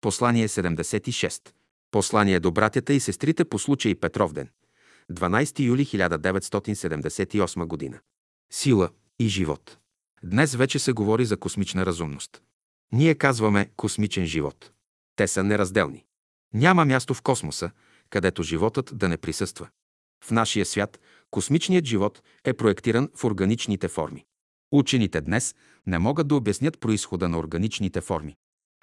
Послание 0.00 0.48
76. 0.48 1.52
Послание 1.90 2.40
до 2.40 2.50
братята 2.50 2.92
и 2.92 3.00
сестрите 3.00 3.44
по 3.44 3.58
случай 3.58 3.94
Петровден. 3.94 4.48
12 5.12 5.60
юли 5.60 5.86
1978 5.86 7.64
година. 7.66 7.98
Сила 8.52 8.90
и 9.18 9.28
живот. 9.28 9.78
Днес 10.22 10.54
вече 10.54 10.78
се 10.78 10.92
говори 10.92 11.24
за 11.24 11.36
космична 11.36 11.86
разумност. 11.86 12.42
Ние 12.92 13.14
казваме 13.14 13.70
космичен 13.76 14.26
живот. 14.26 14.72
Те 15.16 15.28
са 15.28 15.44
неразделни. 15.44 16.04
Няма 16.54 16.84
място 16.84 17.14
в 17.14 17.22
космоса, 17.22 17.70
където 18.10 18.42
животът 18.42 18.90
да 18.94 19.08
не 19.08 19.16
присъства. 19.16 19.68
В 20.24 20.30
нашия 20.30 20.66
свят 20.66 21.00
космичният 21.30 21.84
живот 21.84 22.22
е 22.44 22.52
проектиран 22.52 23.08
в 23.14 23.24
органичните 23.24 23.88
форми. 23.88 24.24
Учените 24.72 25.20
днес 25.20 25.54
не 25.86 25.98
могат 25.98 26.28
да 26.28 26.34
обяснят 26.34 26.80
происхода 26.80 27.28
на 27.28 27.38
органичните 27.38 28.00
форми. 28.00 28.36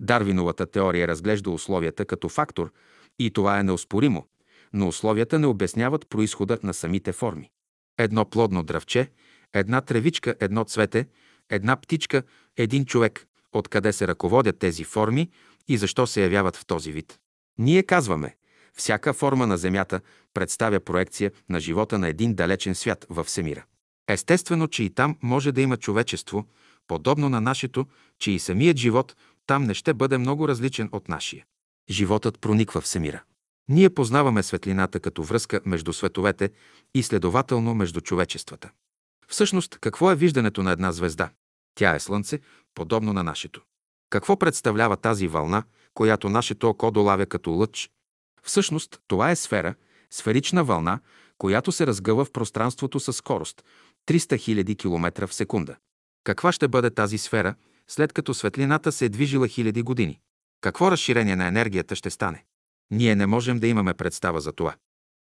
Дарвиновата 0.00 0.66
теория 0.66 1.08
разглежда 1.08 1.50
условията 1.50 2.04
като 2.04 2.28
фактор 2.28 2.72
и 3.18 3.30
това 3.30 3.58
е 3.58 3.62
неоспоримо, 3.62 4.26
но 4.72 4.88
условията 4.88 5.38
не 5.38 5.46
обясняват 5.46 6.08
происхода 6.08 6.58
на 6.62 6.74
самите 6.74 7.12
форми. 7.12 7.50
Едно 7.98 8.24
плодно 8.24 8.62
дръвче, 8.62 9.10
една 9.54 9.80
тревичка, 9.80 10.34
едно 10.40 10.64
цвете, 10.64 11.06
една 11.50 11.76
птичка, 11.76 12.22
един 12.56 12.84
човек, 12.84 13.26
откъде 13.52 13.92
се 13.92 14.08
ръководят 14.08 14.58
тези 14.58 14.84
форми 14.84 15.30
и 15.68 15.76
защо 15.76 16.06
се 16.06 16.22
явяват 16.22 16.56
в 16.56 16.66
този 16.66 16.92
вид. 16.92 17.18
Ние 17.58 17.82
казваме, 17.82 18.36
всяка 18.74 19.12
форма 19.12 19.46
на 19.46 19.56
Земята 19.56 20.00
представя 20.34 20.80
проекция 20.80 21.30
на 21.48 21.60
живота 21.60 21.98
на 21.98 22.08
един 22.08 22.34
далечен 22.34 22.74
свят 22.74 23.06
във 23.10 23.26
Всемира. 23.26 23.64
Естествено, 24.08 24.68
че 24.68 24.82
и 24.82 24.90
там 24.90 25.16
може 25.22 25.52
да 25.52 25.60
има 25.60 25.76
човечество, 25.76 26.44
подобно 26.86 27.28
на 27.28 27.40
нашето, 27.40 27.86
че 28.18 28.30
и 28.30 28.38
самият 28.38 28.76
живот 28.76 29.16
там 29.50 29.64
не 29.64 29.74
ще 29.74 29.94
бъде 29.94 30.18
много 30.18 30.48
различен 30.48 30.88
от 30.92 31.08
нашия. 31.08 31.44
Животът 31.90 32.40
прониква 32.40 32.80
в 32.80 32.84
Всемира. 32.84 33.22
Ние 33.68 33.90
познаваме 33.90 34.42
светлината 34.42 35.00
като 35.00 35.22
връзка 35.22 35.60
между 35.64 35.92
световете 35.92 36.50
и 36.94 37.02
следователно 37.02 37.74
между 37.74 38.00
човечествата. 38.00 38.70
Всъщност, 39.28 39.78
какво 39.78 40.10
е 40.10 40.16
виждането 40.16 40.62
на 40.62 40.70
една 40.70 40.92
звезда? 40.92 41.30
Тя 41.74 41.94
е 41.94 42.00
Слънце, 42.00 42.40
подобно 42.74 43.12
на 43.12 43.22
нашето. 43.22 43.62
Какво 44.10 44.36
представлява 44.36 44.96
тази 44.96 45.28
вълна, 45.28 45.62
която 45.94 46.28
нашето 46.28 46.68
око 46.68 46.90
долавя 46.90 47.26
като 47.26 47.50
лъч? 47.50 47.90
Всъщност, 48.42 49.00
това 49.08 49.30
е 49.30 49.36
сфера, 49.36 49.74
сферична 50.10 50.64
вълна, 50.64 51.00
която 51.38 51.72
се 51.72 51.86
разгъва 51.86 52.24
в 52.24 52.32
пространството 52.32 53.00
със 53.00 53.16
скорост 53.16 53.64
300 54.08 54.64
000 54.64 54.78
км 54.78 55.26
в 55.26 55.34
секунда. 55.34 55.76
Каква 56.24 56.52
ще 56.52 56.68
бъде 56.68 56.90
тази 56.90 57.18
сфера, 57.18 57.54
след 57.90 58.12
като 58.12 58.34
светлината 58.34 58.92
се 58.92 59.04
е 59.04 59.08
движила 59.08 59.48
хиляди 59.48 59.82
години? 59.82 60.20
Какво 60.60 60.90
разширение 60.90 61.36
на 61.36 61.46
енергията 61.46 61.96
ще 61.96 62.10
стане? 62.10 62.44
Ние 62.90 63.14
не 63.14 63.26
можем 63.26 63.58
да 63.58 63.66
имаме 63.66 63.94
представа 63.94 64.40
за 64.40 64.52
това. 64.52 64.74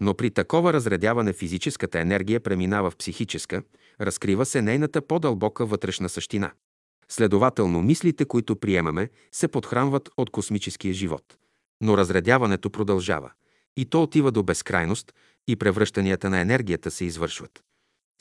Но 0.00 0.14
при 0.14 0.30
такова 0.30 0.72
разредяване 0.72 1.32
физическата 1.32 2.00
енергия 2.00 2.40
преминава 2.40 2.90
в 2.90 2.96
психическа, 2.96 3.62
разкрива 4.00 4.46
се 4.46 4.62
нейната 4.62 5.02
по-дълбока 5.02 5.66
вътрешна 5.66 6.08
същина. 6.08 6.52
Следователно, 7.08 7.82
мислите, 7.82 8.24
които 8.24 8.56
приемаме, 8.56 9.08
се 9.32 9.48
подхранват 9.48 10.10
от 10.16 10.30
космическия 10.30 10.94
живот. 10.94 11.36
Но 11.80 11.98
разредяването 11.98 12.70
продължава. 12.70 13.30
И 13.76 13.84
то 13.84 14.02
отива 14.02 14.32
до 14.32 14.42
безкрайност 14.42 15.12
и 15.48 15.56
превръщанията 15.56 16.30
на 16.30 16.40
енергията 16.40 16.90
се 16.90 17.04
извършват. 17.04 17.64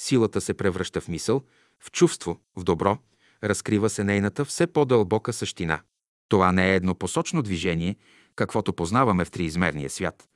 Силата 0.01 0.41
се 0.41 0.53
превръща 0.53 1.01
в 1.01 1.07
мисъл, 1.07 1.43
в 1.79 1.91
чувство, 1.91 2.39
в 2.55 2.63
добро, 2.63 2.97
разкрива 3.43 3.89
се 3.89 4.03
нейната 4.03 4.45
все 4.45 4.67
по-дълбока 4.67 5.33
същина. 5.33 5.81
Това 6.29 6.51
не 6.51 6.71
е 6.71 6.75
еднопосочно 6.75 7.41
движение, 7.41 7.95
каквото 8.35 8.73
познаваме 8.73 9.25
в 9.25 9.31
триизмерния 9.31 9.89
свят, 9.89 10.27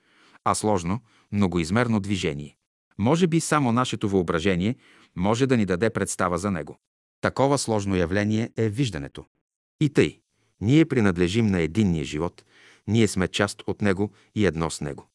а 0.43 0.55
сложно, 0.55 0.99
многоизмерно 1.31 1.99
движение. 1.99 2.57
Може 2.97 3.27
би 3.27 3.39
само 3.39 3.71
нашето 3.71 4.09
въображение 4.09 4.75
може 5.15 5.47
да 5.47 5.57
ни 5.57 5.65
даде 5.65 5.89
представа 5.89 6.37
за 6.37 6.51
него. 6.51 6.77
Такова 7.21 7.57
сложно 7.57 7.95
явление 7.95 8.49
е 8.57 8.69
виждането. 8.69 9.25
И 9.81 9.89
тъй, 9.89 10.19
ние 10.61 10.85
принадлежим 10.85 11.47
на 11.47 11.61
единния 11.61 12.05
живот, 12.05 12.43
ние 12.87 13.07
сме 13.07 13.27
част 13.27 13.63
от 13.67 13.81
него 13.81 14.11
и 14.35 14.45
едно 14.45 14.69
с 14.69 14.81
него. 14.81 15.07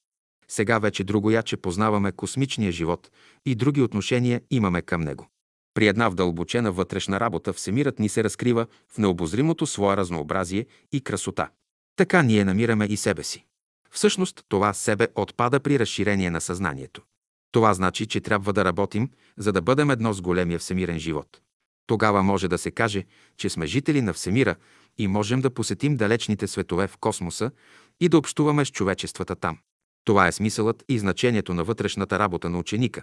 Сега 0.48 0.78
вече 0.78 1.04
друго 1.04 1.30
яче 1.30 1.56
познаваме 1.56 2.12
космичния 2.12 2.72
живот 2.72 3.10
и 3.46 3.54
други 3.54 3.82
отношения 3.82 4.40
имаме 4.50 4.82
към 4.82 5.00
него. 5.00 5.28
При 5.78 5.86
една 5.86 6.08
вдълбочена 6.08 6.72
вътрешна 6.72 7.20
работа 7.20 7.52
всемирът 7.52 7.98
ни 7.98 8.08
се 8.08 8.24
разкрива 8.24 8.66
в 8.88 8.98
необозримото 8.98 9.66
свое 9.66 9.96
разнообразие 9.96 10.66
и 10.92 11.00
красота. 11.00 11.50
Така 11.96 12.22
ние 12.22 12.44
намираме 12.44 12.84
и 12.84 12.96
себе 12.96 13.22
си. 13.22 13.44
Всъщност 13.90 14.44
това 14.48 14.72
себе 14.72 15.08
отпада 15.14 15.60
при 15.60 15.78
разширение 15.78 16.30
на 16.30 16.40
съзнанието. 16.40 17.02
Това 17.52 17.74
значи, 17.74 18.06
че 18.06 18.20
трябва 18.20 18.52
да 18.52 18.64
работим, 18.64 19.10
за 19.36 19.52
да 19.52 19.62
бъдем 19.62 19.90
едно 19.90 20.12
с 20.12 20.20
големия 20.20 20.58
всемирен 20.58 20.98
живот. 20.98 21.40
Тогава 21.86 22.22
може 22.22 22.48
да 22.48 22.58
се 22.58 22.70
каже, 22.70 23.04
че 23.36 23.48
сме 23.48 23.66
жители 23.66 24.02
на 24.02 24.12
Всемира 24.12 24.56
и 24.98 25.08
можем 25.08 25.40
да 25.40 25.54
посетим 25.54 25.96
далечните 25.96 26.46
светове 26.46 26.86
в 26.86 26.96
космоса 26.96 27.50
и 28.00 28.08
да 28.08 28.18
общуваме 28.18 28.64
с 28.64 28.70
човечествата 28.70 29.36
там. 29.36 29.58
Това 30.04 30.26
е 30.26 30.32
смисълът 30.32 30.84
и 30.88 30.98
значението 30.98 31.54
на 31.54 31.64
вътрешната 31.64 32.18
работа 32.18 32.50
на 32.50 32.58
ученика. 32.58 33.02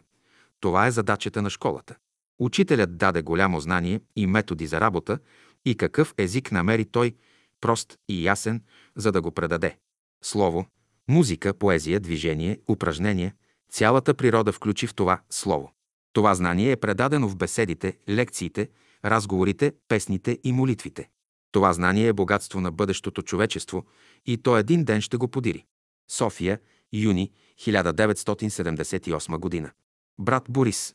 Това 0.60 0.88
е 0.88 0.92
задачата 0.92 1.42
на 1.42 1.50
школата. 1.50 1.96
Учителят 2.40 2.98
даде 2.98 3.22
голямо 3.22 3.60
знание 3.60 4.00
и 4.16 4.28
методи 4.28 4.68
за 4.68 4.82
работа 4.82 5.20
и 5.66 5.76
какъв 5.76 6.14
език 6.18 6.52
намери 6.52 6.86
той, 6.86 7.16
прост 7.62 7.98
и 8.10 8.28
ясен, 8.28 8.64
за 8.96 9.12
да 9.12 9.22
го 9.22 9.32
предаде. 9.32 9.78
Слово, 10.24 10.66
музика, 11.08 11.54
поезия, 11.54 12.00
движение, 12.00 12.60
упражнение, 12.70 13.34
цялата 13.72 14.14
природа 14.14 14.52
включи 14.52 14.88
в 14.88 14.96
това 14.96 15.22
слово. 15.30 15.72
Това 16.14 16.36
знание 16.36 16.72
е 16.72 16.78
предадено 16.78 17.30
в 17.30 17.36
беседите, 17.36 17.98
лекциите, 18.10 18.70
разговорите, 19.06 19.74
песните 19.88 20.40
и 20.44 20.52
молитвите. 20.52 21.10
Това 21.52 21.74
знание 21.74 22.08
е 22.08 22.14
богатство 22.14 22.62
на 22.62 22.72
бъдещото 22.72 23.22
човечество 23.22 23.86
и 24.26 24.38
то 24.38 24.58
един 24.58 24.84
ден 24.84 25.02
ще 25.02 25.18
го 25.18 25.28
подири. 25.28 25.66
София, 26.12 26.60
юни 26.94 27.32
1978 27.60 29.38
година. 29.38 29.72
Брат 30.20 30.44
Борис. 30.50 30.95